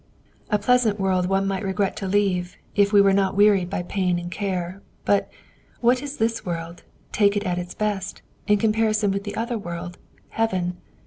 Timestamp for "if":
2.75-2.91